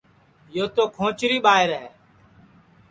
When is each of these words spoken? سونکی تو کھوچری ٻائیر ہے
سونکی 0.45 0.63
تو 0.75 0.83
کھوچری 0.95 1.37
ٻائیر 1.45 1.69
ہے 1.79 1.85